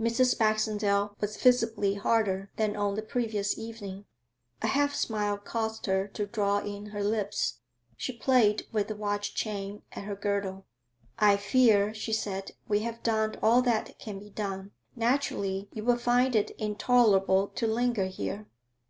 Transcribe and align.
Mrs. 0.00 0.38
Baxendale 0.38 1.14
was 1.20 1.36
visibly 1.36 1.96
harder 1.96 2.50
than 2.56 2.74
on 2.76 2.94
the 2.94 3.02
previous 3.02 3.58
evening. 3.58 4.06
A 4.62 4.68
half 4.68 4.94
smile 4.94 5.36
caused 5.36 5.84
her 5.84 6.08
to 6.14 6.24
draw 6.24 6.60
in 6.60 6.86
her 6.86 7.04
lips; 7.04 7.58
she 7.94 8.14
played 8.14 8.66
with 8.72 8.88
the 8.88 8.94
watch 8.96 9.34
chain 9.34 9.82
at 9.92 10.04
her 10.04 10.16
girdle. 10.16 10.64
'I 11.18 11.36
fear,' 11.36 11.92
she 11.92 12.14
said, 12.14 12.52
'we 12.66 12.78
have 12.84 13.02
done 13.02 13.36
all 13.42 13.60
that 13.60 13.98
can 13.98 14.18
be 14.18 14.30
done. 14.30 14.70
Naturally 14.94 15.68
you 15.74 15.84
would 15.84 16.00
find 16.00 16.34
it 16.34 16.52
intolerable 16.52 17.48
to 17.48 17.66
linger 17.66 18.06
here.' 18.06 18.46